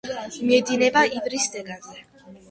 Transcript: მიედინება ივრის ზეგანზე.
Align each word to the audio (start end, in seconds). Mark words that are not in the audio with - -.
მიედინება 0.51 1.03
ივრის 1.17 1.45
ზეგანზე. 1.57 2.01